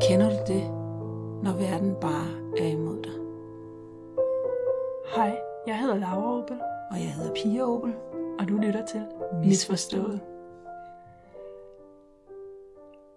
[0.00, 0.70] Kender du det,
[1.42, 3.12] når verden bare er imod dig?
[5.16, 7.94] Hej, jeg hedder Laura Opel, Og jeg hedder Pia Opel.
[8.38, 9.06] og du lytter til
[9.44, 10.20] Misforstået.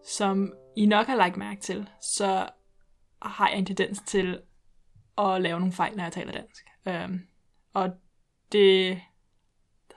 [0.04, 2.50] Som I nok har lagt mærke til, så
[3.21, 4.41] har jeg en tendens til
[5.18, 6.66] at lave nogle fejl, når jeg taler dansk.
[6.86, 7.21] Um,
[7.73, 7.89] og
[8.52, 9.02] det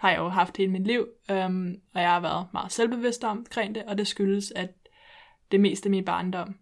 [0.03, 3.75] har jeg jo haft hele mit liv, øhm, og jeg har været meget selvbevidst omkring
[3.75, 4.71] det, og det skyldes, at
[5.53, 6.58] det meste af min barndom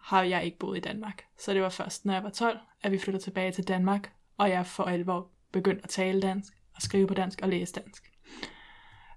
[0.00, 1.24] har jeg ikke boet i Danmark.
[1.38, 4.50] Så det var først, når jeg var 12, at vi flyttede tilbage til Danmark, og
[4.50, 8.12] jeg for alvor begyndte at tale dansk, og skrive på dansk og læse dansk.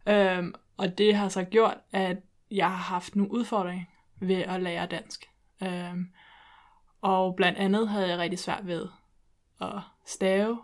[0.08, 2.17] Øhm, og det har så gjort, at
[2.52, 3.86] jeg har haft nogle udfordringer
[4.20, 5.30] ved at lære dansk.
[5.64, 6.12] Øhm,
[7.02, 8.88] og blandt andet havde jeg rigtig svært ved
[9.62, 10.62] at stave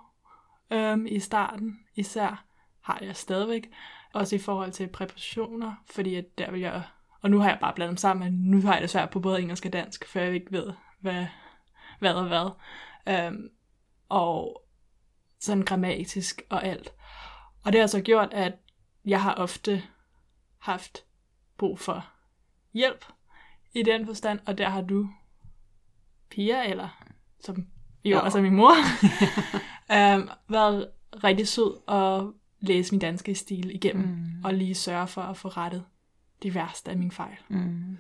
[0.72, 1.80] øhm, i starten.
[1.96, 2.48] Især
[2.88, 3.70] har jeg stadigvæk.
[4.14, 6.84] Også i forhold til præpositioner, fordi at der vil jeg...
[7.22, 9.20] Og nu har jeg bare blandet dem sammen, men nu har jeg det svært på
[9.20, 11.26] både engelsk og dansk, for jeg ikke ved, hvad,
[12.00, 12.50] hvad og hvad.
[13.10, 13.50] Øhm,
[14.10, 14.64] og
[15.40, 16.94] sådan grammatisk og alt.
[17.66, 18.54] Og det har så gjort, at
[19.06, 19.84] jeg har ofte
[20.60, 21.04] haft
[21.58, 22.10] brug for
[22.74, 23.06] hjælp
[23.74, 25.10] i den forstand, og der har du,
[26.30, 27.04] Pia, eller
[27.40, 27.56] som
[28.04, 28.18] jo Jo.
[28.18, 28.74] er min mor,
[29.96, 30.90] øhm, været
[31.24, 34.42] rigtig sød at læse min danske stil igennem, mm.
[34.44, 35.86] og lige sørge for at få rettet
[36.44, 37.38] de værste af mine fejl.
[37.48, 37.98] Mm.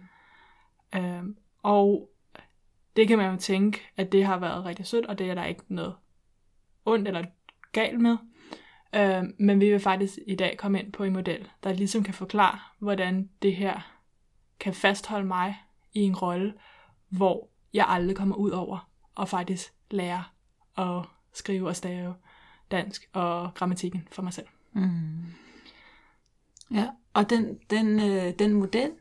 [0.95, 2.09] Øhm, og
[2.95, 5.45] det kan man jo tænke, at det har været rigtig sødt, og det er der
[5.45, 5.95] ikke noget
[6.85, 7.25] ondt eller
[7.71, 8.17] galt med.
[8.95, 12.13] Øhm, men vi vil faktisk i dag komme ind på en model, der ligesom kan
[12.13, 13.93] forklare, hvordan det her
[14.59, 15.57] kan fastholde mig
[15.93, 16.53] i en rolle,
[17.09, 20.23] hvor jeg aldrig kommer ud over og faktisk lære
[20.77, 22.15] at skrive og stave
[22.71, 24.47] dansk og grammatikken for mig selv.
[24.73, 25.25] Mm.
[26.71, 28.91] Ja, og den, den, øh, den model,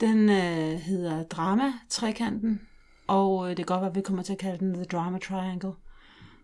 [0.00, 2.60] den øh, hedder Drama-trekanten,
[3.06, 5.18] og øh, det kan godt være, at vi kommer til at kalde den The Drama
[5.18, 5.72] Triangle,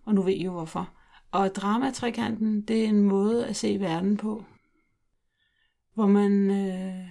[0.05, 0.91] og nu ved I jo hvorfor.
[1.31, 4.45] Og Drama-trekanten, det er en måde at se verden på,
[5.95, 7.09] hvor man, øh,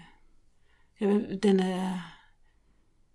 [0.99, 2.11] ved, den er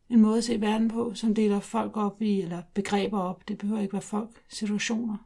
[0.08, 3.58] en måde at se verden på, som deler folk op i, eller begreber op, det
[3.58, 5.16] behøver ikke være folk, situationer,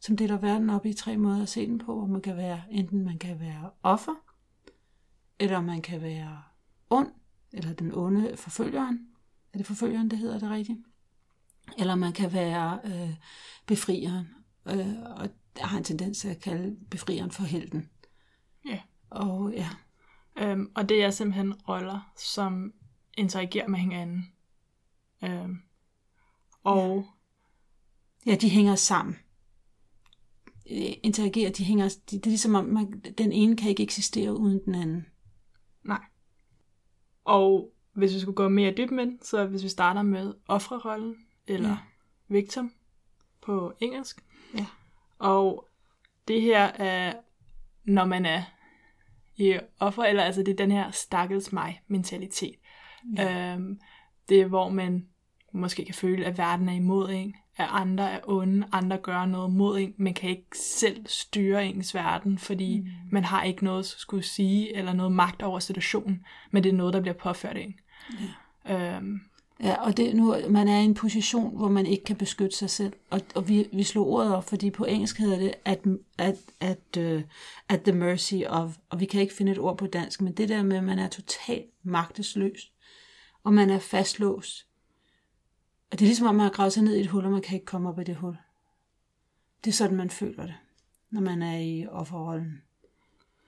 [0.00, 2.62] som deler verden op i tre måder at se den på, hvor man kan være,
[2.70, 4.14] enten man kan være offer,
[5.38, 6.42] eller man kan være
[6.90, 7.12] ond,
[7.52, 9.08] eller den onde forfølgeren.
[9.52, 10.78] Er det forfølgeren, det hedder det rigtigt?
[11.78, 13.14] Eller man kan være øh,
[13.66, 14.28] befrieren.
[14.66, 15.28] Øh, og
[15.58, 17.90] jeg har en tendens til at kalde befrieren for helten.
[18.68, 18.80] Ja.
[19.10, 19.68] Og ja,
[20.40, 22.72] Øhm, og det er simpelthen roller, som
[23.16, 24.32] interagerer med hinanden.
[25.24, 25.62] Øhm,
[26.64, 27.06] og
[28.26, 29.16] ja, de hænger sammen.
[30.70, 34.36] Øh, Interagerer, de hænger, de, det er ligesom om, man, den ene kan ikke eksistere
[34.36, 35.06] uden den anden.
[35.84, 36.00] Nej.
[37.24, 41.16] Og hvis vi skulle gå mere dybt med så hvis vi starter med offerrollen,
[41.46, 41.78] eller ja.
[42.28, 42.72] victim
[43.42, 44.24] på engelsk.
[44.54, 44.66] Ja.
[45.18, 45.68] Og
[46.28, 47.14] det her er,
[47.84, 48.42] når man er
[49.36, 52.54] i offer, eller altså det er den her stakkels mig mentalitet.
[53.16, 53.54] Ja.
[53.54, 53.80] Øhm,
[54.28, 55.08] det er, hvor man
[55.52, 59.52] måske kan føle, at verden er imod en, at andre er onde, andre gør noget
[59.52, 62.86] mod en, man kan ikke selv styre ens verden, fordi mm.
[63.10, 66.76] man har ikke noget at skulle sige, eller noget magt over situationen, men det er
[66.76, 67.74] noget, der bliver påført en.
[68.68, 68.96] Ja.
[68.96, 69.20] Øhm,
[69.62, 72.70] Ja, og det, nu, man er i en position, hvor man ikke kan beskytte sig
[72.70, 72.92] selv.
[73.10, 75.84] Og, og vi, vi slog ordet op, fordi på engelsk hedder det at,
[76.18, 77.22] at, at, uh,
[77.68, 80.48] at the mercy of, og vi kan ikke finde et ord på dansk, men det
[80.48, 82.72] der med, at man er totalt magtesløs,
[83.44, 84.66] og man er fastlåst.
[85.92, 87.42] Og det er ligesom, om man har gravet sig ned i et hul, og man
[87.42, 88.36] kan ikke komme op af det hul.
[89.64, 90.54] Det er sådan, man føler det,
[91.10, 92.62] når man er i offerrollen.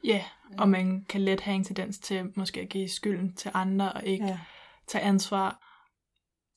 [0.04, 0.24] ja,
[0.58, 4.04] og man kan let have en tendens til måske at give skylden til andre, og
[4.04, 4.30] ikke Ja.
[4.30, 4.38] ja.
[4.86, 5.68] tage ansvar.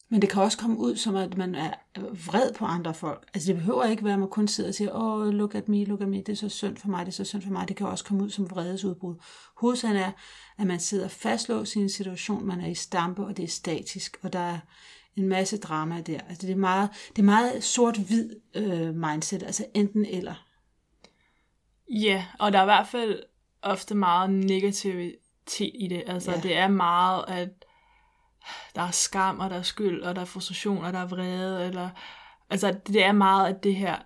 [0.09, 1.73] Men det kan også komme ud som, at man er
[2.25, 3.29] vred på andre folk.
[3.33, 5.69] Altså det behøver ikke være, at man kun sidder og siger, åh, oh, look at
[5.69, 7.49] me, look at me, det er så synd for mig, det er så synd for
[7.51, 7.67] mig.
[7.67, 9.15] Det kan også komme ud som vredesudbrud.
[9.57, 10.11] Hovedsagen er,
[10.57, 14.17] at man sidder fastlåst i en situation, man er i stampe, og det er statisk,
[14.21, 14.59] og der er
[15.15, 16.19] en masse drama der.
[16.29, 20.45] Altså det er meget, det er meget sort-hvid øh, mindset, altså enten eller.
[21.89, 23.23] Ja, og der er i hvert fald
[23.61, 26.03] ofte meget negativitet i det.
[26.07, 26.39] Altså, ja.
[26.39, 27.49] det er meget, at
[28.75, 31.67] der er skam, og der er skyld, og der er frustration, og der er vrede,
[31.67, 31.89] eller...
[32.49, 33.97] Altså, det er meget af det her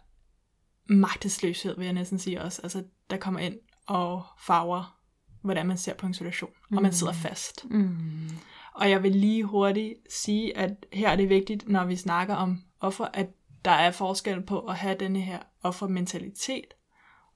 [0.90, 2.62] magtesløshed, vil jeg næsten sige også.
[2.62, 3.56] Altså, der kommer ind
[3.88, 5.00] og farver,
[5.42, 7.66] hvordan man ser på en situation, og man sidder fast.
[7.70, 8.30] Mm.
[8.74, 12.64] Og jeg vil lige hurtigt sige, at her er det vigtigt, når vi snakker om
[12.80, 13.28] offer, at
[13.66, 16.74] der er forskel på at have denne her offermentalitet,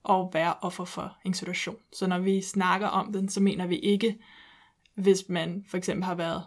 [0.10, 1.78] at være offer for en situation.
[1.94, 4.20] Så når vi snakker om den, så mener vi ikke,
[4.96, 6.44] hvis man for eksempel har været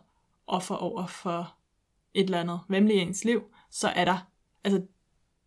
[0.46, 1.54] offer over for
[2.14, 4.18] et eller andet vemmeligt i ens liv, så er der,
[4.64, 4.82] altså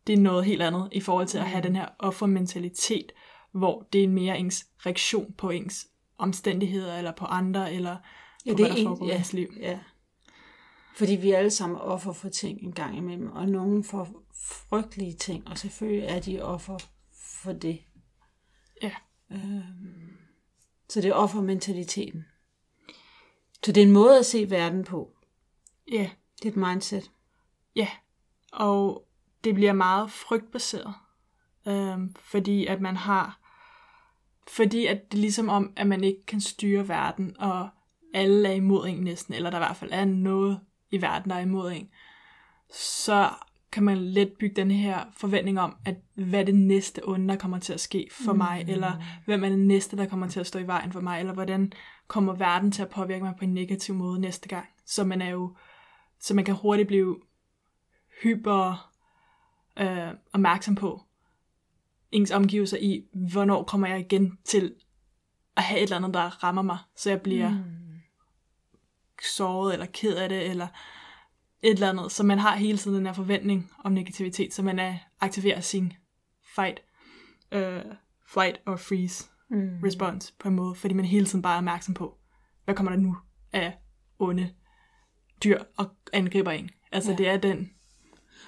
[0.08, 3.12] det er noget helt andet i forhold til at have den her offermentalitet,
[3.52, 5.88] hvor det er mere ens reaktion på ens
[6.18, 7.98] omstændigheder, eller på andre, eller
[8.46, 9.18] Ja, det hvad er der en- foregår i ja.
[9.18, 9.48] ens liv.
[9.60, 9.80] Ja.
[10.96, 15.14] Fordi vi er alle sammen offer for ting en gang imellem, og nogen får frygtelige
[15.14, 16.78] ting, og selvfølgelig er de offer
[17.44, 17.82] for det.
[18.84, 18.92] Ja.
[19.32, 20.18] Øhm,
[20.90, 22.26] så det er offermentaliteten.
[23.66, 25.18] Så det er en måde at se verden på.
[25.92, 26.10] Ja,
[26.44, 27.12] Det er et mindset.
[27.76, 27.88] ja.
[28.52, 29.08] Og
[29.44, 30.94] det bliver meget frygtbaseret.
[31.68, 33.40] Øhm, fordi at man har...
[34.48, 37.70] Fordi at det er ligesom om, at man ikke kan styre verden, og
[38.14, 40.60] alle er imod en næsten, eller der i hvert fald er noget
[40.92, 41.90] i verden, der er imod en,
[42.74, 43.30] så
[43.72, 47.36] kan man let bygge den her forventning om, at hvad er det næste onde, der
[47.36, 50.48] kommer til at ske for mig, eller hvem er det næste, der kommer til at
[50.48, 51.72] stå i vejen for mig, eller hvordan
[52.08, 54.66] kommer verden til at påvirke mig på en negativ måde næste gang.
[54.86, 55.56] Så man er jo,
[56.20, 57.18] så man kan hurtigt blive
[58.24, 58.92] hyper
[59.80, 61.02] øh, opmærksom på
[62.12, 64.76] ens omgivelser i, hvornår kommer jeg igen til
[65.56, 67.64] at have et eller andet, der rammer mig, så jeg bliver mm.
[69.24, 70.68] Såret eller ked af det, eller
[71.64, 72.12] et eller andet.
[72.12, 75.94] Så man har hele tiden den her forventning om negativitet, så man er, aktiverer sin
[76.56, 76.82] fight,
[77.52, 77.82] øh,
[78.34, 79.80] flight or freeze Mm.
[79.86, 82.18] response på en måde, fordi man hele tiden bare er opmærksom på,
[82.66, 83.18] hvad kommer der nu
[83.54, 83.78] af
[84.20, 84.54] onde
[85.44, 86.70] dyr og angriber en.
[86.92, 87.18] Altså Ja.
[87.18, 87.70] det er den,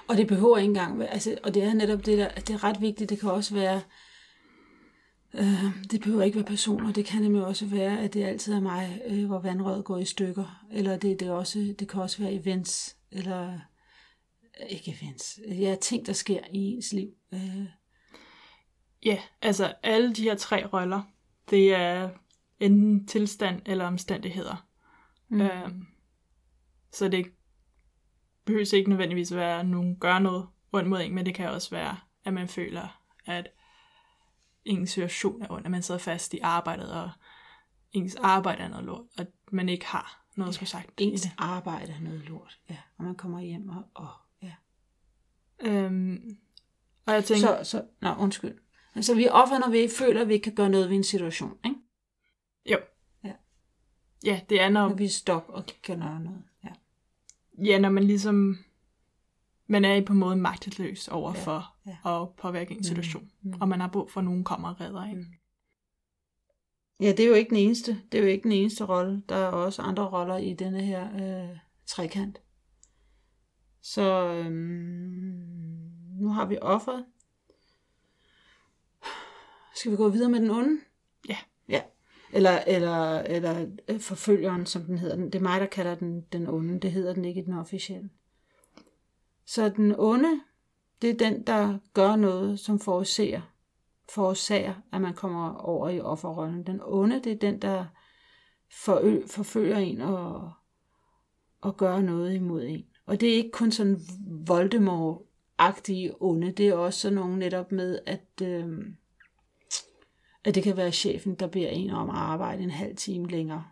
[0.07, 2.81] Og det behøver ikke engang altså, og det er netop det der, det er ret
[2.81, 3.81] vigtigt, det kan også være,
[5.91, 9.01] det behøver ikke være personer, det kan nemlig også være, at det altid er mig,
[9.07, 12.97] øh, hvor vandrøret går i stykker, eller det, det, også, det kan også være events,
[13.11, 13.59] eller øh,
[14.69, 17.09] ikke events, ja, ting, der sker i ens liv.
[17.33, 17.65] Øh,
[19.05, 21.01] ja, altså alle de her tre roller,
[21.49, 22.09] det er
[22.59, 24.67] enten tilstand eller omstændigheder.
[25.29, 25.41] Mm.
[25.41, 25.85] Øhm,
[26.91, 27.25] så det
[28.45, 31.69] behøver ikke nødvendigvis være, at nogen gør noget ondt mod en, men det kan også
[31.69, 33.47] være, at man føler, at
[34.65, 37.09] ens situation er ond, at man sidder fast i arbejdet, og
[37.91, 41.91] ens arbejde er noget lort, og man ikke har noget at skulle sagt ens arbejde
[41.91, 44.09] er noget lort, ja, og man kommer hjem og, og
[44.43, 44.53] ja.
[45.59, 46.37] Øhm,
[47.05, 48.57] og jeg tænker, Så, så, nå, undskyld.
[48.95, 50.95] Altså, vi er offer, når vi ikke føler, at vi ikke kan gøre noget ved
[50.95, 51.77] en situation, ikke?
[52.65, 52.77] jo.
[53.23, 53.33] Ja.
[54.25, 56.69] Ja, det er når, Når vi er stop og kan gøre noget, ja.
[57.63, 58.65] ja, når man ligesom,
[59.71, 62.21] man er på en måde magtesløs over Ja, for ja.
[62.21, 63.53] at påvirke en situation, mm.
[63.61, 65.35] og man har brug for, at nogen kommer og redder en.
[66.99, 68.01] Ja, det er jo ikke den eneste.
[68.11, 69.23] Det er jo ikke den eneste rolle.
[69.29, 72.41] Der er også andre roller i denne her øh, trekant.
[73.81, 74.51] Så øhm,
[76.19, 77.05] nu har vi offeret.
[79.75, 80.81] Skal vi gå videre med den onde?
[81.29, 81.37] Ja.
[81.69, 81.81] Ja.
[82.33, 85.15] Eller, eller, eller øh, forfølgeren, som den hedder.
[85.15, 86.79] Det er mig, der kalder den den onde.
[86.79, 88.09] Det hedder den ikke i den officielle.
[89.45, 90.41] Så den onde,
[91.01, 93.41] det er den, der gør noget, som forårsager,
[94.09, 96.65] forårsager, at man kommer over i offerrollen.
[96.67, 97.85] Den onde, det er den, der
[98.73, 100.51] forø- forfølger en og,
[101.61, 102.85] og gør noget imod en.
[103.05, 104.01] Og det er ikke kun sådan
[104.47, 108.67] Voldemort-agtige onde, det er også sådan nogle netop med, at, øh,
[110.43, 113.65] at det kan være chefen, der beder en om at arbejde en halv time længere,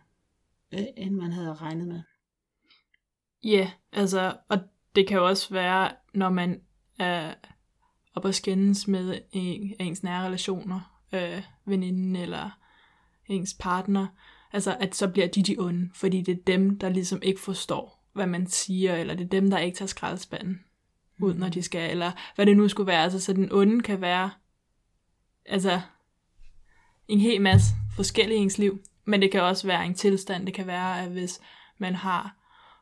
[0.72, 2.02] øh, end man havde regnet med.
[3.44, 4.58] Ja, altså, og
[4.94, 6.60] det kan jo også være, når man
[6.98, 7.34] er
[8.14, 12.50] op og skændes med en, ens nære relationer, øh, veninden eller
[13.26, 14.06] ens partner,
[14.52, 18.06] altså at så bliver de de onde, fordi det er dem, der ligesom ikke forstår,
[18.12, 20.64] hvad man siger, eller det er dem, der ikke tager skraldespanden
[21.22, 23.02] ud, når de skal, eller hvad det nu skulle være.
[23.02, 24.30] Altså, så den onde kan være,
[25.46, 25.80] altså,
[27.08, 27.66] en hel masse
[27.96, 30.46] forskellige i ens liv, men det kan også være en tilstand.
[30.46, 31.40] Det kan være, at hvis
[31.78, 32.36] man har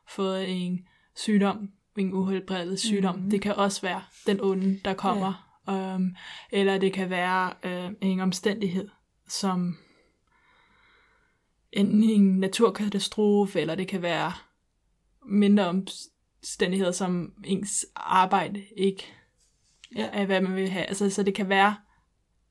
[0.07, 3.29] fået en sygdom, en uhelbredet sygdom, mm-hmm.
[3.29, 5.33] det kan også være den onde, der kommer.
[5.67, 5.95] Ja.
[5.95, 6.15] Um,
[6.51, 8.89] eller det kan være øh, en omstændighed,
[9.27, 9.77] som
[11.71, 14.33] enten en naturkatastrofe, eller det kan være
[15.25, 19.13] mindre omstændigheder, som ens arbejde ikke
[19.95, 20.09] Ja.
[20.13, 20.85] er, hvad man vil have.
[20.85, 21.75] Altså, så det kan være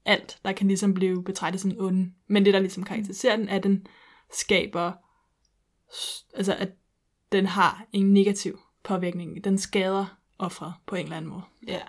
[0.05, 2.13] alt, der kan ligesom blive betragtet som onde.
[2.27, 3.87] Men det, der ligesom karakteriserer den, er, at den
[4.33, 4.93] skaber,
[6.35, 6.73] altså at
[7.33, 8.59] den har en negativ
[8.89, 9.45] påvirkning.
[9.45, 11.43] Den skader offeret på en eller anden måde.
[11.67, 11.81] Ja.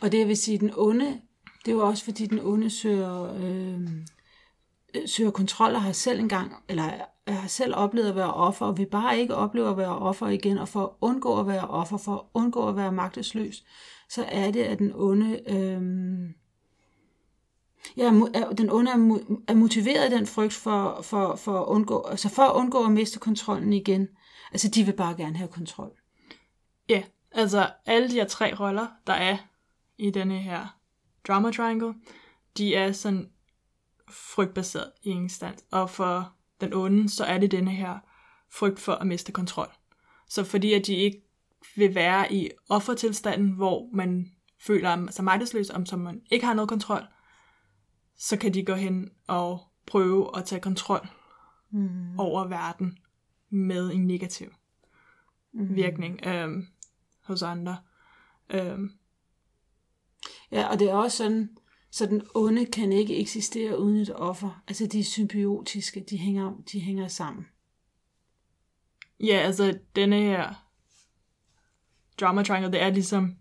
[0.00, 1.20] Og det vil sige, den onde,
[1.64, 3.80] det er jo også fordi, den onde søger, øh,
[5.06, 6.90] søger kontrol og har selv engang, eller
[7.28, 10.58] har selv oplevet at være offer, og vil bare ikke opleve at være offer igen,
[10.58, 13.64] og for at undgå at være offer, for at undgå at være magtesløs,
[14.08, 15.82] så er det, at den onde øh,
[17.96, 18.04] Ja,
[18.58, 22.42] den onde er, er motiveret af den frygt for, for, for, at undgå, altså for
[22.42, 24.08] at undgå at miste kontrollen igen.
[24.52, 25.92] Altså, de vil bare gerne have kontrol.
[26.88, 29.36] Ja, altså alle de her tre roller, der er
[29.98, 30.78] i denne her
[31.28, 31.94] drama triangle,
[32.58, 33.30] de er sådan
[34.10, 35.64] frygtbaseret i instans.
[35.72, 37.98] Og for den onde, så er det denne her
[38.52, 39.68] frygt for at miste kontrol.
[40.28, 41.22] Så fordi at de ikke
[41.76, 46.68] vil være i offertilstanden, hvor man føler sig magtesløs, om som man ikke har noget
[46.68, 47.02] kontrol,
[48.16, 51.08] så kan de gå hen og prøve at tage kontrol
[51.70, 52.18] Mm.
[52.18, 52.98] over verden
[53.50, 54.50] med en negativ
[55.52, 55.74] Mm.
[55.74, 56.66] virkning øhm,
[57.24, 57.76] hos andre.
[58.50, 58.90] Øhm,
[60.52, 61.50] Ja, og det er også sådan,
[61.90, 64.62] så den onde kan ikke eksistere uden et offer.
[64.68, 67.46] Altså, de er symbiotiske, de hænger, de hænger sammen.
[69.20, 70.54] Ja, altså denne her
[72.20, 73.36] drama triangle, det er ligesom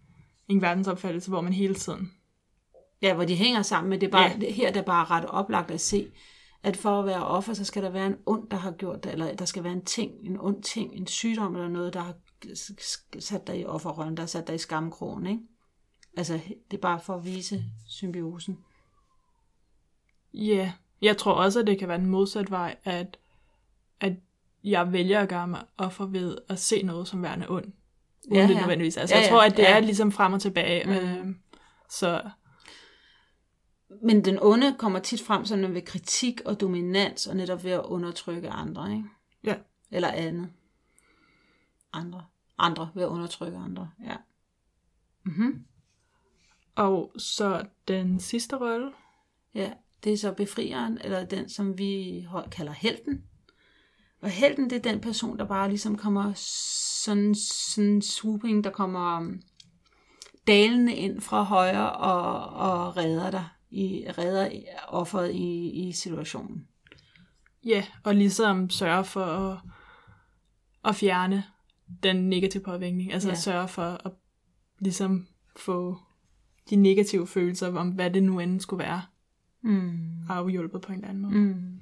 [0.47, 2.11] en verdensopfattelse, hvor man hele tiden...
[3.01, 4.51] Ja, hvor de hænger sammen, men det er bare, Ja.
[4.51, 6.11] her er det bare ret oplagt at se,
[6.63, 9.11] at for at være offer, så skal der være en ond, der har gjort det,
[9.11, 12.15] eller der skal være en ting, en ond ting, en sygdom eller noget, der har
[13.19, 15.41] sat dig i offerrollen, der har sat dig i skamkrogen, ikke?
[16.17, 16.39] Altså,
[16.71, 18.59] det er bare for at vise symbiosen.
[20.33, 20.71] Ja, yeah.
[21.01, 23.17] jeg tror også, at det kan være en modsat vej, at,
[23.99, 24.13] at
[24.63, 27.65] jeg vælger at gøre mig offer ved at se noget som værende ond.
[27.65, 28.97] Uden Ja, ja, det nødvendigvis.
[28.97, 29.75] Altså, Ja, jeg ja, tror, at det ja.
[29.75, 30.85] er ligesom frem og tilbage.
[30.85, 30.91] Mm.
[30.91, 31.39] Øhm,
[31.89, 32.29] så
[34.03, 37.83] Men den onde kommer tit frem sådan ved kritik og dominans, og netop ved at
[37.83, 39.03] undertrykke andre, ikke?
[39.43, 39.55] Ja.
[39.91, 40.49] Eller andet.
[41.93, 42.25] Andre.
[42.57, 44.15] Andre ved at undertrykke andre, ja.
[45.23, 45.65] Mm-hmm.
[46.75, 48.91] Og så den sidste rolle,
[49.55, 49.71] Ja,
[50.03, 53.23] det er så befrieren, eller den, som vi kalder helten.
[54.21, 56.33] Og helten, det er den person, der bare ligesom kommer
[57.03, 59.41] sådan, sådan swooping, der kommer um,
[60.47, 64.49] dalende ind fra højre og, og redder dig, i, redder
[64.87, 66.67] offeret i, i situationen.
[67.65, 69.59] ja, og ligesom sørge for at,
[70.85, 71.43] at fjerne
[72.03, 73.13] den negative påvirkning.
[73.13, 73.33] Altså Ja.
[73.33, 73.39] ja.
[73.39, 74.11] sørge for at
[74.79, 75.97] ligesom få
[76.69, 79.01] de negative følelser om, hvad det nu end skulle være,
[79.61, 79.99] Mm.
[80.29, 81.33] afhjulpet på en eller anden måde.
[81.35, 81.79] Mm.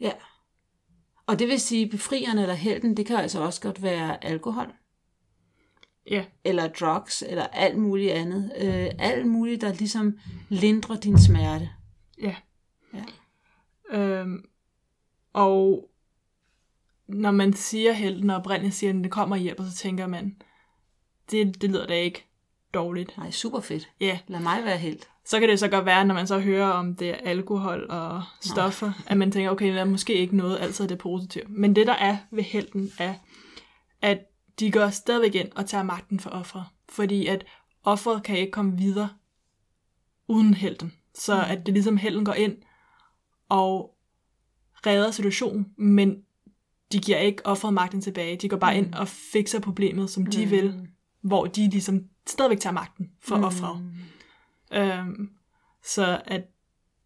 [0.00, 0.12] Ja.
[1.26, 4.72] Og det vil sige, befrieren eller helten, det kan altså også godt være alkohol.
[6.10, 8.52] Ja, eller drugs, eller alt muligt andet.
[8.60, 11.70] Øh, alt muligt, der ligesom lindrer din smerte.
[12.22, 12.36] ja.
[12.94, 13.04] Ja.
[13.98, 14.44] Øhm,
[15.32, 15.90] og
[17.08, 20.36] når man siger helten, og oprindeligt siger, at det kommer og hjælper, så tænker man,
[21.30, 22.24] det, det lyder da ikke
[22.74, 23.18] dårligt.
[23.18, 23.88] Nej, super fedt.
[24.00, 25.08] Ja, Lad mig være helt.
[25.24, 28.22] så kan det så godt være, når man så hører om det er alkohol og
[28.40, 31.44] stoffer, at man tænker, okay, der er måske ikke noget altid af det positive.
[31.48, 33.14] Men det, der er ved helten, er,
[34.02, 34.18] at
[34.60, 36.64] de går stadigvæk ind og tager magten for offeret.
[36.88, 37.44] Fordi at
[37.84, 39.08] offeret kan ikke komme videre
[40.28, 40.92] uden helten.
[41.14, 41.50] Så Mm.
[41.50, 42.56] at det ligesom helten går ind
[43.48, 43.96] og
[44.86, 46.22] redder situationen, men
[46.92, 48.36] de giver ikke offeret magten tilbage.
[48.36, 48.86] De går bare Mm.
[48.86, 50.88] ind og fikser problemet, som de vil,
[51.22, 53.44] hvor de ligesom stadigvæk tager magten for Mm.
[53.44, 53.82] offeret.
[54.72, 55.30] Øhm,
[55.84, 56.42] så at,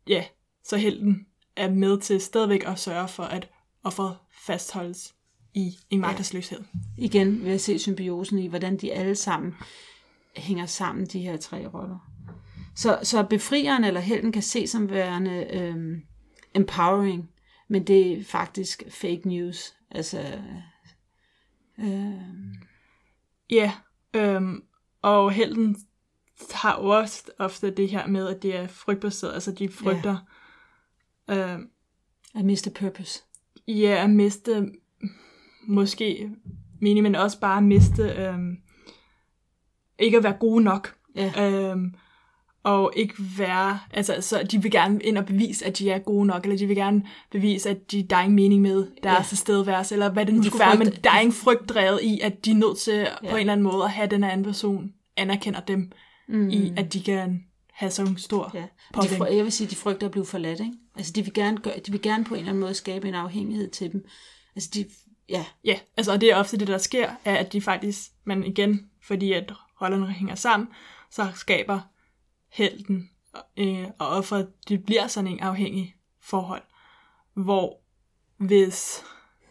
[0.07, 0.25] ja,
[0.65, 3.51] så helten er med til stadigvæk at sørge for, at
[3.85, 5.15] offeret fastholdes
[5.55, 6.61] i en magtesløshed.
[6.99, 9.55] Igen vil jeg se symbiosen i, hvordan de alle sammen
[10.37, 11.99] hænger sammen, de her tre roller.
[12.77, 16.03] Så, så befrieren eller helten kan se som værende øhm,
[16.55, 17.31] empowering,
[17.71, 19.75] men det er faktisk fake news.
[19.91, 20.39] Altså,
[21.79, 22.55] øhm,
[23.51, 23.73] Ja,
[24.15, 24.65] øhm,
[25.03, 25.77] og helten
[26.53, 30.17] har også ofte det her med, at det er frygtbaseret, altså de frygter
[31.29, 31.55] ja.
[31.55, 31.71] øhm,
[32.35, 33.23] I missed a purpose.
[33.69, 34.73] ja, at miste
[35.67, 36.31] måske
[36.81, 38.59] mening, men også bare at miste øhm,
[39.99, 40.97] ikke at være gode nok.
[41.15, 41.51] Ja.
[41.51, 41.95] Øhm,
[42.63, 46.27] og ikke være, altså så de vil gerne ind og bevise, at de er gode
[46.27, 49.23] nok, eller de vil gerne bevise, at de, der er ingen mening med deres Ja.
[49.29, 52.21] tilstedeværelse, eller hvad det nu De skulle være, men der er ingen frygt drevet i,
[52.21, 53.31] at de er nødt til ja.
[53.31, 55.93] på en eller anden måde at have den anden person, anerkender dem
[56.29, 56.49] Mm.
[56.51, 58.65] i, at de kan have så stor Ja,
[58.95, 59.23] påvirkning.
[59.23, 60.73] fry- jeg vil sige, de frygter at blive forladt, ikke?
[60.97, 63.15] Altså, de vil, gerne gøre, de vil gerne på en eller anden måde skabe en
[63.15, 64.05] afhængighed til dem.
[64.57, 64.85] Altså, de,
[65.29, 68.45] ja, Ja, altså og det er ofte det, der sker, er, at de faktisk, men
[68.45, 69.53] igen, fordi at
[69.83, 70.69] rollerne hænger sammen,
[71.11, 71.81] så skaber
[72.51, 73.11] helten
[73.57, 76.63] øh, og offeret, det bliver sådan en afhængig forhold,
[77.35, 77.81] hvor
[78.37, 79.05] hvis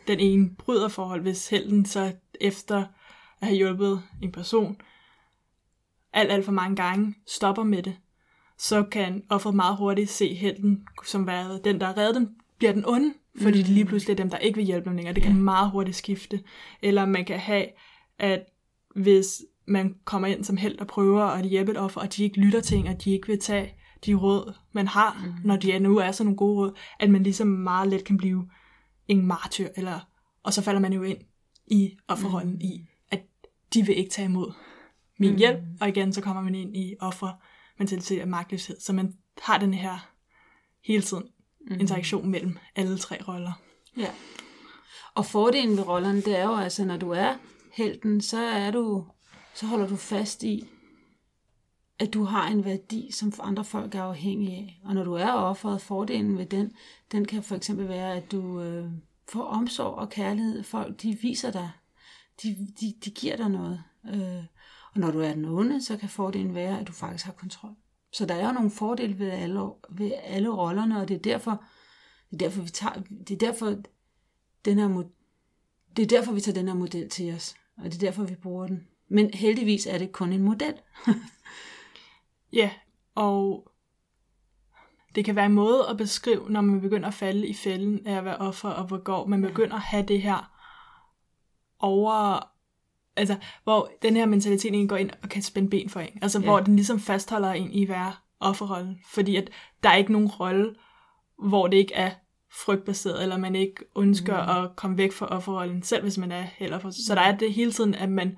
[0.07, 2.85] den ene bryder forhold, hvis helten så efter
[3.41, 4.81] at have hjulpet en person
[6.13, 7.97] alt, alt for mange gange stopper med det,
[8.57, 12.85] så kan offeret meget hurtigt se helten som være den, der redder dem, bliver den
[12.87, 13.63] onde, fordi mm.
[13.63, 15.15] det lige pludselig er dem, der ikke vil hjælpe dem længere.
[15.15, 16.43] Det kan meget hurtigt skifte.
[16.81, 17.65] Eller man kan have,
[18.19, 18.45] at
[18.95, 22.39] hvis man kommer ind som held og prøver at hjælpe et offer, og de ikke
[22.39, 23.73] lytter til en, og de ikke vil tage
[24.05, 25.33] de råd, man har, mm.
[25.43, 28.49] når de nu er sådan nogle gode råd, at man ligesom meget let kan blive
[29.07, 29.99] en martyr, eller,
[30.43, 31.17] og så falder man jo ind
[31.67, 32.61] i offerrollen mm.
[32.61, 33.21] i, at
[33.73, 34.51] de vil ikke tage imod
[35.19, 35.37] min mm.
[35.37, 39.73] hjælp, og igen så kommer man ind i offermentalitet og magtløshed, så man har den
[39.73, 40.09] her
[40.85, 41.23] hele tiden
[41.69, 41.79] mm.
[41.79, 43.53] interaktion mellem alle tre roller.
[43.97, 44.09] Ja.
[45.15, 47.35] Og fordelen ved rollerne, det er jo altså, når du er
[47.73, 49.05] helten, så er du,
[49.59, 50.69] så holder du fast i,
[51.99, 54.81] at du har en værdi, som andre folk er afhængige af.
[54.83, 56.71] Og når du er offeret, fordelen ved den,
[57.11, 58.91] den kan for eksempel være, at du øh,
[59.27, 60.63] får omsorg og kærlighed.
[60.63, 61.71] Folk, de viser dig,
[62.43, 63.83] de, de, de giver dig noget.
[64.05, 64.43] Øh,
[64.93, 67.75] og når du er den onde, så kan fordelen være, at du faktisk har kontrol.
[68.13, 71.63] Så der er jo nogle fordele ved alle, ved alle rollerne, og det er derfor,
[72.31, 73.75] det er derfor, vi tager, det er derfor,
[74.65, 75.03] den her,
[75.97, 78.35] det er derfor, vi tager den her model til os, og det er derfor, vi
[78.35, 78.87] bruger den.
[79.09, 80.73] Men heldigvis er det kun en model.
[82.59, 82.71] ja,
[83.15, 83.71] og
[85.15, 88.17] det kan være en måde at beskrive, når man begynder at falde i fælden af
[88.17, 90.51] at være offer, og hvor går man begynder at have det her
[91.79, 92.39] over
[93.19, 96.19] altså, hvor den her mentalitet egentlig går ind og kan spænde ben for en.
[96.21, 96.45] Altså, ja.
[96.45, 98.99] hvor den ligesom fastholder en i at være offerrollen.
[99.13, 99.49] Fordi at
[99.83, 100.75] der er ikke nogen rolle,
[101.47, 102.11] hvor det ikke er
[102.65, 104.63] frygtbaseret, eller man ikke ønsker mm.
[104.63, 106.89] at komme væk fra offerrollen, selv hvis man er heller for.
[106.89, 108.37] Så der er det hele tiden, at man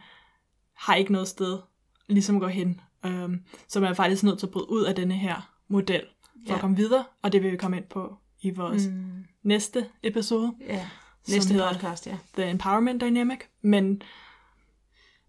[0.81, 1.59] har ikke noget sted,
[2.07, 2.81] ligesom går hen.
[3.05, 6.01] Um, så man er faktisk nødt til at bryde ud af denne her model,
[6.33, 6.53] for ja.
[6.53, 9.25] at komme videre, og det vil vi komme ind på i vores mm.
[9.43, 10.53] næste episode.
[10.67, 10.87] Ja,
[11.27, 12.17] næste podcast, ja.
[12.37, 13.39] The Empowerment Dynamic.
[13.61, 14.01] Men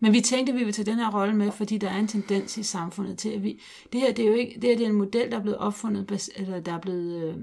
[0.03, 2.09] men vi tænkte, at vi ville tage den her rolle med, fordi der er en
[2.09, 3.61] tendens i samfundet til, at vi...
[3.93, 4.61] Det her, det er jo ikke...
[4.61, 7.29] Det her det er en model, der er blevet opfundet, eller der er blevet...
[7.29, 7.37] Øh,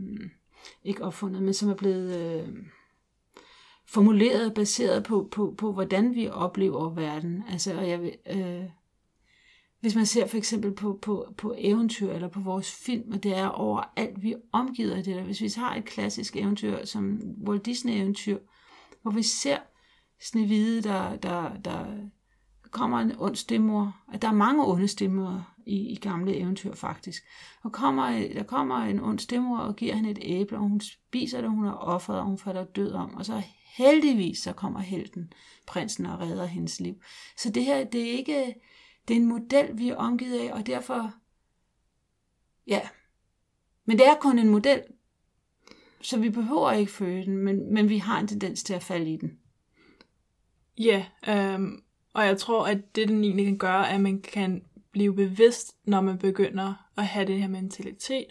[0.84, 2.48] ikke opfundet, men som er blevet øh,
[3.90, 7.44] formuleret baseret på, på, på, hvordan vi oplever verden.
[7.50, 8.64] Altså, og jeg øh,
[9.82, 13.38] hvis man ser for eksempel på, på, på eventyr eller på vores film, og det
[13.38, 15.24] er overalt, vi omgiver det der.
[15.24, 18.38] Hvis vi har et klassisk eventyr, som Walt Disney-eventyr,
[19.02, 19.58] hvor vi ser
[20.22, 21.86] Snehvide, der, der, der
[22.72, 23.98] kommer en ond stemmor.
[24.14, 27.24] At der er mange onde stemmer i, i gamle eventyr faktisk.
[27.64, 31.42] Og kommer, der kommer en ond stemmor og giver hende et æble, og hun spiser
[31.42, 33.16] det, hun er offeret, og hun falder død om.
[33.16, 33.44] Og så
[33.78, 35.34] heldigvis så kommer helten,
[35.68, 37.02] prinsen, og redder hendes liv.
[37.38, 38.56] Så det her, det er ikke,
[39.08, 41.14] det er en model, vi er omgivet af, og derfor,
[42.68, 42.82] ja,
[43.86, 44.84] men det er kun en model,
[46.02, 49.14] så vi behøver ikke føle den, men, men vi har en tendens til at falde
[49.14, 49.40] i den.
[50.78, 51.62] Ja, yeah,
[52.14, 55.76] og jeg tror, at det, den egentlig kan gøre, er, at man kan blive bevidst,
[55.84, 58.28] når man begynder at have den her mentalitet,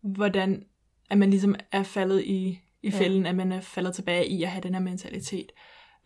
[0.00, 0.66] hvordan
[1.10, 3.28] at man ligesom er faldet i, i fælden, ja.
[3.28, 5.52] at man er faldet tilbage i at have den her mentalitet.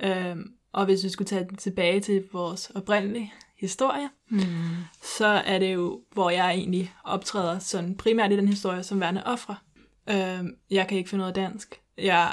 [0.02, 4.40] Øhm, og hvis vi skulle tage den tilbage til vores oprindelige historie, mm.
[5.02, 9.26] så er det jo, hvor jeg egentlig optræder sådan primært i den historie som værende
[9.26, 9.56] ofre.
[10.10, 11.80] Øhm, jeg kan ikke finde noget dansk.
[11.98, 12.32] Jeg,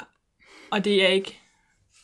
[0.70, 1.40] og det er ikke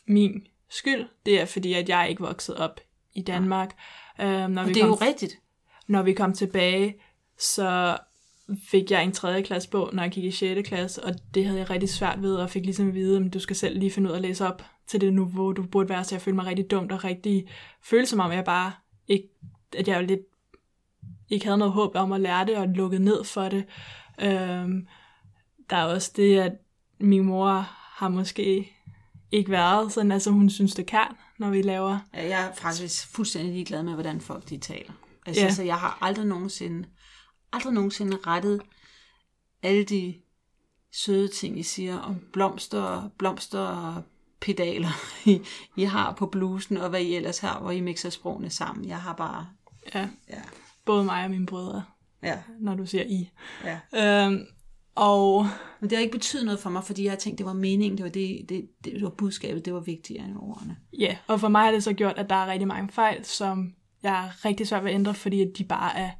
[0.07, 1.07] min skyld.
[1.25, 2.79] Det er fordi, at jeg ikke voksede op
[3.13, 3.75] i Danmark.
[4.19, 4.43] Ja.
[4.43, 5.33] Øhm, når og vi det er kom, jo rigtigt.
[5.87, 6.95] Når vi kom tilbage,
[7.37, 7.97] så
[8.67, 9.41] fik jeg en 3.
[9.41, 10.67] klasse bog, når jeg gik i 6.
[10.67, 13.39] klasse, og det havde jeg rigtig svært ved, og fik ligesom at vide, at du
[13.39, 16.03] skal selv lige finde ud af at læse op til det niveau, du burde være,
[16.03, 17.47] så jeg følte mig rigtig dumt og rigtig
[17.83, 18.71] følte som om, jeg bare
[19.07, 19.29] ikke,
[19.77, 20.21] at jeg lidt
[21.29, 23.65] ikke havde noget håb om at lære det, og lukket ned for det.
[24.21, 24.87] Øhm,
[25.69, 26.53] der er også det, at
[26.99, 27.49] min mor
[27.95, 28.71] har måske
[29.31, 31.07] ikke været sådan, altså hun synes det kan,
[31.39, 31.99] når vi laver...
[32.13, 34.91] Ja, jeg er faktisk fuldstændig ligeglad med, hvordan folk de taler.
[35.25, 35.51] Altså, ja.
[35.51, 36.87] så jeg har aldrig nogensinde,
[37.55, 38.61] aldrig nogensinde rettet
[39.63, 40.15] alle de
[40.91, 44.03] søde ting, I siger om blomster, blomster og
[44.41, 44.89] pedaler,
[45.31, 45.41] I,
[45.75, 48.87] I har på blusen, og hvad I ellers har, hvor I mixer sprogene sammen.
[48.87, 49.47] Jeg har bare...
[49.95, 50.41] Ja, ja.
[50.85, 51.83] både mig og mine brødre,
[52.23, 52.37] ja.
[52.59, 53.29] når du siger I.
[53.63, 53.79] Ja.
[54.25, 54.45] Øhm,
[54.95, 55.47] og...
[55.79, 57.97] Men det har ikke betydet noget for mig, fordi jeg har tænkt, det var meningen,
[57.97, 60.77] det var, det, det, det var budskabet, det var vigtigere end ordene.
[60.99, 63.73] Ja, og for mig har det så gjort, at der er rigtig mange fejl, som
[64.03, 66.11] jeg er rigtig svært ved at ændre, fordi de bare er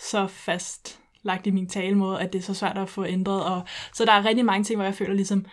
[0.00, 3.44] så fast lagt i min talemåde, at det er så svært at få ændret.
[3.44, 3.62] Og,
[3.94, 5.46] så der er rigtig mange ting, hvor jeg føler ligesom,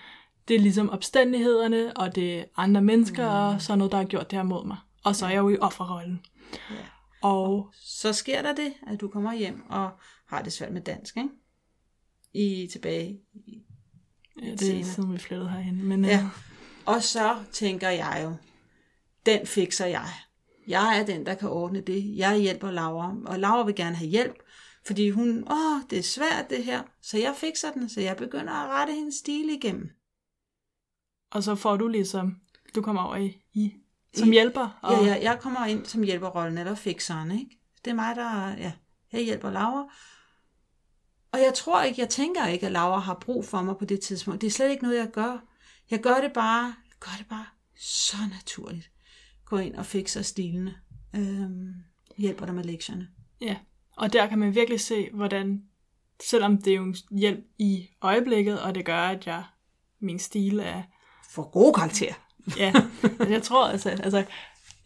[0.48, 3.56] det er ligesom opstændighederne, og det er andre mennesker, mm.
[3.56, 4.78] og så noget, der har gjort det her mod mig.
[5.04, 6.26] Og så er jeg jo i offerrollen.
[6.72, 6.76] Ja.
[7.22, 9.90] Og så sker der det, at du kommer hjem og
[10.28, 11.30] har det svært med dansk, ikke?
[12.34, 13.66] i tilbage i
[14.42, 15.84] Ja, det er sådan, vi flyttede herhen.
[15.84, 16.30] Men, ja.
[16.86, 18.36] Og så tænker jeg jo,
[19.26, 20.10] den fikser jeg.
[20.68, 22.18] Jeg er den, der kan ordne det.
[22.18, 24.36] Jeg hjælper Laura, og Laura vil gerne have hjælp,
[24.86, 28.54] fordi hun, åh, det er svært det her, så jeg fikser den, så jeg begynder
[28.54, 29.90] at rette hendes stil igennem.
[31.32, 32.36] Og så får du ligesom,
[32.76, 33.74] du kommer over i, i
[34.14, 34.80] som I, hjælper?
[34.84, 34.94] Og...
[34.94, 37.60] Ja, ja, jeg kommer ind som hjælperrollen, eller fikseren, ikke?
[37.86, 38.72] Det er mig, der, ja,
[39.12, 39.90] jeg hjælper Laura,
[41.32, 44.00] Og jeg tror ikke, jeg tænker ikke, at Laura har brug for mig på det
[44.00, 44.42] tidspunkt.
[44.42, 45.38] Det er slet ikke noget, jeg gør.
[45.90, 47.46] Jeg gør det bare, jeg gør det bare
[47.78, 48.92] så naturligt.
[49.46, 50.76] Gå ind og fikser stilene.
[51.16, 51.74] Øhm,
[52.18, 53.08] hjælper dig med lektierne.
[53.42, 53.56] Ja,
[53.98, 55.64] og der kan man virkelig se, hvordan,
[56.24, 59.44] selvom det er jo en hjælp i øjeblikket, og det gør, at jeg,
[60.00, 60.84] min stil er,
[61.30, 62.14] For gode karakterer.
[62.58, 64.26] ja, altså, jeg tror altså, altså,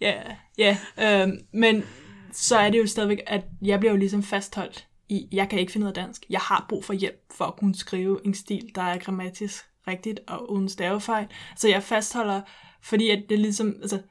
[0.02, 0.22] ja,
[0.58, 1.84] ja, øhm, men
[2.32, 5.72] så er det jo stadigvæk, at jeg bliver jo ligesom fastholdt i, jeg kan ikke
[5.72, 6.26] finde ud af dansk.
[6.30, 10.20] Jeg har brug for hjælp for at kunne skrive en stil, der er grammatisk rigtigt
[10.28, 11.28] og uden stavefejl.
[11.56, 12.42] Så jeg fastholder,
[12.82, 14.02] fordi at det ligesom, altså,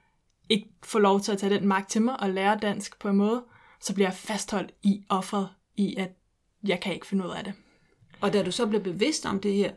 [0.48, 3.16] ikke får lov til at tage den magt til mig og lære dansk på en
[3.16, 3.44] måde,
[3.80, 6.10] så bliver jeg fastholdt i offret i, at
[6.64, 7.52] jeg kan ikke finde ud af det.
[8.20, 9.72] Og da du så bliver bevidst om det her,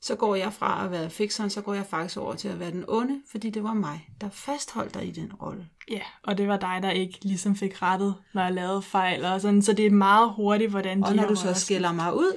[0.00, 2.70] så går jeg fra at være fikseren, så går jeg faktisk over til at være
[2.70, 5.68] den onde, fordi det var mig, der fastholdt dig i den rolle.
[5.90, 9.40] Ja, og det var dig, der ikke ligesom fik rettet, når jeg lavede fejl og
[9.40, 12.16] sådan, så det er meget hurtigt, hvordan Og de når her du så skiller mig
[12.16, 12.32] ud,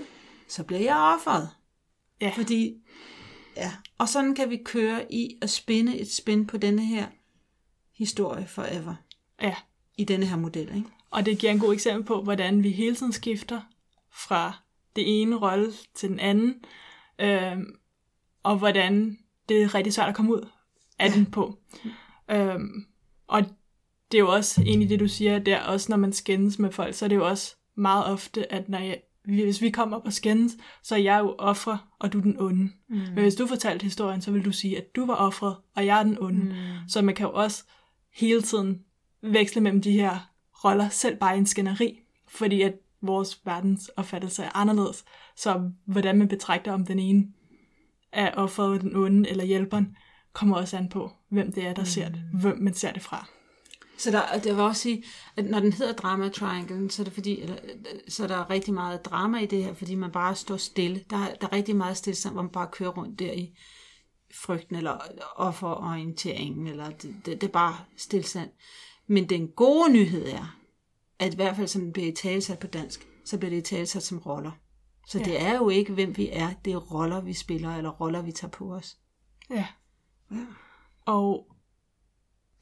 [0.48, 1.50] så bliver jeg offeret.
[2.22, 2.32] Ja.
[2.36, 2.76] Fordi,
[3.56, 3.72] ja.
[3.98, 7.08] Og sådan kan vi køre i at spinde et spin på denne her
[8.00, 8.96] historie forever.
[9.42, 9.56] Ja,
[9.98, 10.90] I denne her model, ikke?
[11.12, 13.62] og det giver en god eksempel på, hvordan vi hele tiden skifter
[14.12, 14.54] fra
[14.96, 16.56] det ene rolle til den anden,
[17.20, 17.66] øhm,
[18.44, 19.18] og hvordan
[19.50, 20.48] det er rigtig svært at komme ud
[21.00, 21.14] af Ja.
[21.14, 21.58] den på.
[22.32, 22.86] Øhm,
[23.28, 23.42] og
[24.12, 26.96] det er jo også egentlig det, du siger der, også når man skændes med folk,
[26.96, 30.14] så er det jo også meget ofte, at når jeg, hvis vi kommer op og
[30.14, 32.64] skændes, så er jeg jo offer, og du er den onde.
[32.90, 32.96] Mm.
[32.98, 36.00] Men hvis du fortalte historien, så vil du sige, at du var offret, og jeg
[36.00, 36.46] er den onde.
[36.46, 36.54] Mm.
[36.88, 37.64] Så man kan jo også
[38.14, 38.82] hele tiden
[39.22, 40.32] veksle mellem de her
[40.66, 45.06] roller, selv bare i en skænderi, fordi at vores verdensopfattelse er anderledes.
[45.36, 47.28] Så hvordan man betragter om den ene
[48.12, 49.96] er offeret, den onde eller hjælperen,
[50.34, 53.28] kommer også an på, hvem det er, der ser det, hvem man ser det fra.
[53.98, 55.04] Så der, det vil også sige,
[55.36, 57.56] at når den hedder Drama Triangle, så er, det fordi, eller,
[58.08, 61.04] så er der rigtig meget drama i det her, fordi man bare står stille.
[61.10, 63.54] Der, er- der er rigtig meget stille, hvor man bare kører rundt der i
[64.34, 64.98] frygten, eller
[65.36, 68.50] offerorienteringen, eller det, det, det er bare stillstand.
[69.08, 70.60] Men den gode nyhed er,
[71.20, 73.76] at i hvert fald som den bliver i talesat på dansk, så bliver det i
[73.76, 74.52] talesat som roller.
[75.08, 75.24] Så ja.
[75.24, 78.32] det er jo ikke, hvem vi er, det er roller, vi spiller, eller roller, vi
[78.32, 78.98] tager på os.
[79.50, 79.68] Ja.
[81.06, 81.56] Og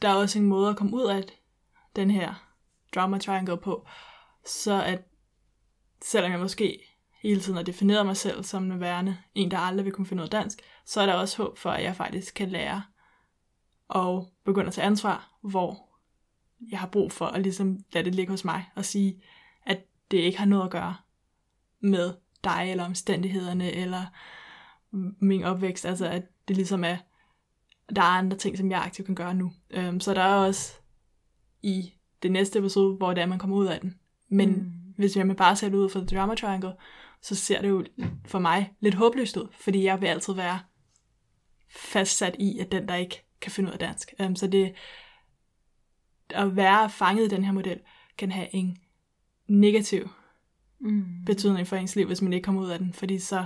[0.01, 1.23] der er også en måde at komme ud af
[1.95, 2.47] den her
[2.95, 3.87] drama triangle på,
[4.45, 5.01] så at
[6.03, 6.86] selvom jeg måske
[7.29, 10.21] hele tiden har defineret mig selv som en værende en, der aldrig vil kunne finde
[10.21, 12.83] ud af dansk, så er der også håb for, at jeg faktisk kan lære
[13.87, 15.89] og begynde at tage ansvar, hvor
[16.71, 19.21] jeg har brug for at ligesom lade det ligge hos mig og sige,
[19.65, 20.95] at det ikke har noget at gøre
[21.79, 22.13] med
[22.43, 24.05] dig eller omstændighederne eller
[25.19, 26.97] min opvækst, altså at det ligesom er,
[27.95, 29.51] der er andre ting, som jeg aktivt kan gøre nu.
[29.69, 30.73] Øhm, så der er også
[31.61, 33.99] i det næste episode, hvor det er, man kommer ud af den.
[34.29, 34.93] Men mm.
[34.97, 36.73] hvis jeg bare ser det ud fra The Drama Triangle,
[37.21, 37.85] så ser det jo
[38.25, 40.59] for mig lidt håbløst ud, fordi jeg vil altid være
[41.69, 44.13] fastsat i, at den, der ikke kan finde ud af dansk.
[44.19, 44.73] Um, så det
[46.29, 47.79] at være fanget i den her model,
[48.17, 48.77] kan have en
[49.47, 50.09] negativ
[50.79, 51.05] Mm.
[51.25, 53.45] betydning for ens liv, hvis man ikke kommer ud af den, fordi så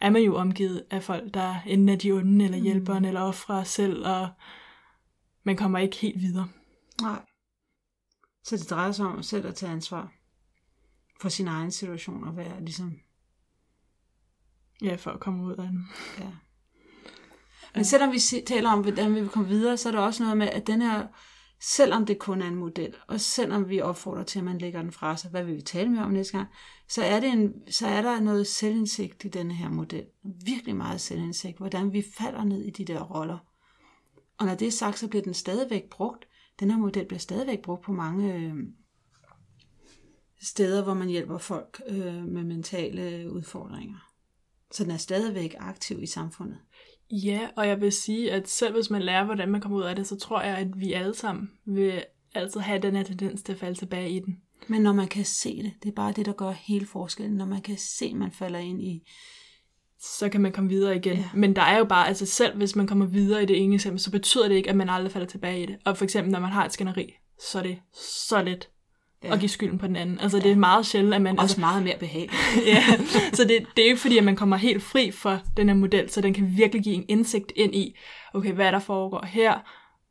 [0.00, 3.64] er man jo omgivet af folk, der enten er de onde, eller hjælperen, eller offrer
[3.64, 4.28] selv, og
[5.42, 6.48] man kommer ikke helt videre.
[7.02, 7.22] Nej.
[8.44, 10.12] Så det drejer sig om selv at tage ansvar
[11.20, 12.92] for sin egen situation og være ligesom,
[14.82, 15.88] Ja, for at komme ud af den.
[16.18, 16.30] ja.
[17.74, 20.38] Men selvom vi taler om, hvordan vi vil komme videre, så er der også noget
[20.38, 21.06] med, at den her,
[21.60, 24.92] selvom det kun er en model, og selvom vi opfordrer til, at man lægger den
[24.92, 26.48] fra sig, hvad vil vi tale mere om næste gang,
[26.88, 30.04] så er, det en, så er der noget selvindsigt i denne her model.
[30.44, 33.38] Virkelig meget selvindsigt, hvordan vi falder ned i de der roller.
[34.38, 36.28] Og når det er sagt, så bliver den stadigvæk brugt.
[36.60, 38.54] Den her model bliver stadigvæk brugt på mange øh,
[40.42, 44.10] steder, hvor man hjælper folk øh, med mentale udfordringer.
[44.70, 46.58] Så den er stadigvæk aktiv i samfundet.
[47.10, 49.96] Ja, og jeg vil sige, at selv hvis man lærer, hvordan man kommer ud af
[49.96, 53.52] det, så tror jeg, at vi alle sammen vil altid have den her tendens til
[53.52, 54.40] at falde tilbage i den.
[54.66, 57.36] Men når man kan se det, det er bare det, der gør hele forskellen.
[57.36, 59.02] Når man kan se, at man falder ind i...
[60.00, 61.16] Så kan man komme videre igen.
[61.16, 61.28] Ja.
[61.34, 64.00] Men der er jo bare, altså selv hvis man kommer videre i det ene eksempel,
[64.00, 65.78] så betyder det ikke, at man aldrig falder tilbage i det.
[65.84, 67.14] Og for eksempel, når man har et skænderi,
[67.50, 67.78] så er det
[68.26, 68.68] så let
[69.22, 69.28] Ja.
[69.28, 69.34] ja.
[69.34, 70.20] at give skylden på den anden.
[70.20, 71.38] Altså det er meget sjældent, at man...
[71.38, 72.32] Også Altså, meget mere behageligt.
[72.66, 72.82] ja,
[73.32, 76.10] så det, det er ikke fordi, at man kommer helt fri for den her model,
[76.10, 77.96] så den kan virkelig give en indsigt ind i,
[78.34, 79.58] okay, hvad der foregår her,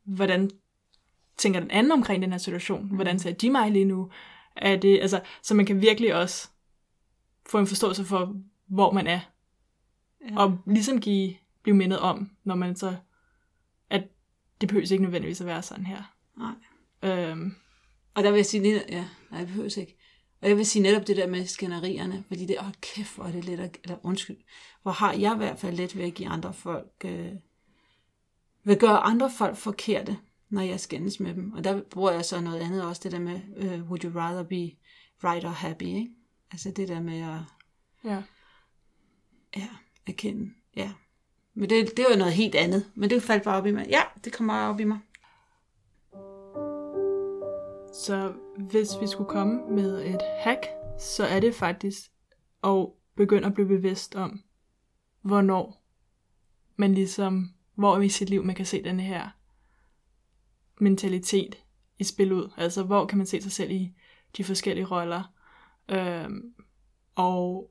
[0.04, 0.50] hvordan
[1.36, 4.10] tænker den anden omkring den her situation, hvordan ser de mig lige nu,
[4.56, 6.48] er det, altså, så man kan virkelig også
[7.50, 8.34] få en forståelse for,
[8.68, 9.20] hvor man er,
[10.30, 10.38] Ja.
[10.38, 12.96] og ligesom give, blive mindet om, når man så,
[13.90, 14.02] at
[14.60, 16.02] det behøver ikke nødvendigvis at være sådan her.
[16.38, 16.52] Nej.
[17.02, 17.54] Øhm,
[18.20, 19.96] Og der vil jeg sige, ja, nej, det behøves ikke.
[20.42, 23.32] Og jeg vil sige netop det der med skænderierne, fordi det, åh kæft, hvor er
[23.32, 24.36] det let at, eller undskyld,
[24.82, 27.32] hvor har jeg i hvert fald let ved at give andre folk, øh,
[28.64, 31.52] vil gøre andre folk forkerte, når jeg skændes med dem.
[31.52, 34.42] Og der bruger jeg så noget andet også, det der med, uh, would you rather
[34.42, 34.76] be
[35.24, 36.10] right or happy, ikke?
[36.52, 37.40] Altså det der med at,
[38.04, 38.22] Ja.
[39.56, 39.68] ja,
[40.06, 40.92] erkende, ja.
[41.54, 43.86] Men det, det var noget helt andet, men det faldt bare op i mig.
[43.88, 44.98] Ja, det kommer op i mig.
[47.92, 50.66] Så hvis vi skulle komme med et hack,
[50.98, 52.10] så er det faktisk
[52.64, 54.42] at begynde at blive bevidst om,
[55.22, 55.84] hvornår
[56.76, 59.28] man ligesom, hvor i sit liv man kan se den her
[60.80, 61.64] mentalitet
[61.98, 62.50] i spil ud.
[62.56, 63.94] Altså, hvor kan man se sig selv i
[64.36, 65.34] de forskellige roller.
[65.88, 66.54] Øhm,
[67.14, 67.70] og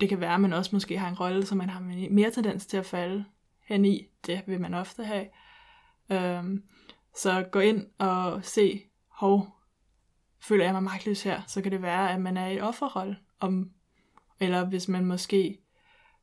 [0.00, 2.66] det kan være, at man også måske har en rolle, som man har mere tendens
[2.66, 3.24] til at falde
[3.64, 4.06] hen i.
[4.26, 5.26] Det vil man ofte have.
[6.10, 6.64] Øhm,
[7.16, 8.85] så gå ind og se,
[9.16, 9.56] hov,
[10.40, 13.16] føler jeg mig magtløs her, så kan det være, at man er i et offerrolle.
[13.40, 13.70] Om,
[14.40, 15.58] eller hvis man måske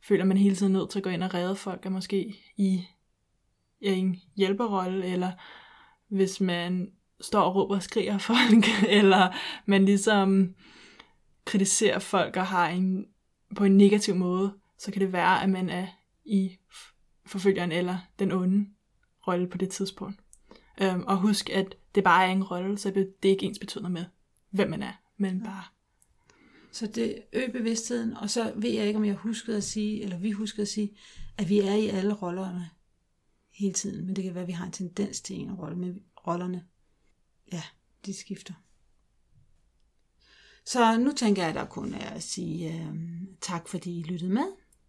[0.02, 1.90] føler, at man hele tiden er nødt til at gå ind og redde folk, er
[1.90, 2.86] måske i,
[3.82, 5.32] i en hjælperrolle, eller
[6.08, 8.66] hvis man står og råber og skriger folk,
[9.00, 9.30] eller
[9.66, 10.56] man ligesom
[11.46, 13.06] kritiserer folk og har en,
[13.56, 15.88] på en negativ måde, så kan det være, at man er
[16.26, 16.58] i
[17.26, 18.70] forfølgeren eller den onde
[19.28, 20.20] rolle på det tidspunkt.
[20.82, 23.90] Øhm, og husk, at det bare er en rolle, så det er ikke ens betydende
[23.90, 24.06] med,
[24.50, 25.64] hvem man er, men bare...
[26.72, 30.18] Så det øger bevidstheden, og så ved jeg ikke, om jeg huskede at sige, eller
[30.18, 30.98] vi huskede at sige,
[31.38, 32.70] at vi er i alle rollerne
[33.52, 36.02] hele tiden, men det kan være, at vi har en tendens til en rolle, men
[36.28, 36.66] rollerne,
[37.52, 37.64] ja,
[38.06, 38.54] de skifter.
[40.66, 42.96] Så nu tænker jeg, at der kun er at sige øh,
[43.42, 44.46] tak, fordi I lyttede med.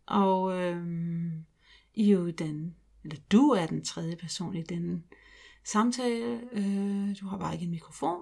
[0.06, 0.86] Og øh,
[1.94, 5.04] I er jo den, eller du er den tredje person i den
[5.64, 6.40] samtale.
[6.53, 8.18] Øh, du har bare ikke en mikrofon.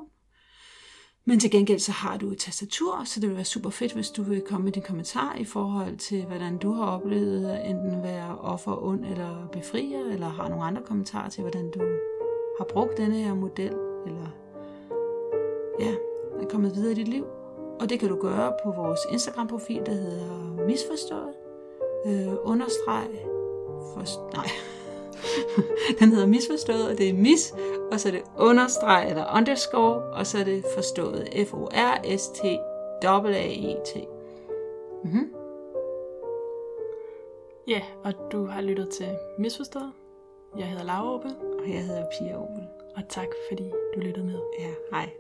[1.25, 4.11] Men til gengæld så har du et tastatur, så det vil være super fedt, hvis
[4.11, 8.39] du vil komme med din kommentar i forhold til, hvordan du har oplevet enten være
[8.39, 11.81] offer, ond eller befrier, eller har nogle andre kommentarer til, hvordan du
[12.59, 13.75] har brugt denne her model,
[14.07, 14.29] eller
[15.81, 15.95] ja,
[16.41, 17.25] er kommet videre i dit liv.
[17.81, 21.35] Og det kan du gøre på vores Instagram-profil, der hedder misforstået,
[22.07, 23.09] øh, understreg,
[23.95, 24.49] for, nej,
[25.99, 27.55] den hedder misforstået, og det er mis,
[27.93, 32.63] og så er det understreg eller underscore, og så er det forstået, F-O-R-S-T-A-A-E-T.
[35.05, 35.33] Mm-hmm.
[37.69, 39.93] Ja, og du har lyttet til Misforstået.
[40.59, 41.31] Jeg hedder Laura Opel.
[41.59, 42.67] Og jeg hedder Pia Opel.
[42.97, 44.41] Og tak, fordi du lyttede med.
[44.59, 45.11] Ja, hej.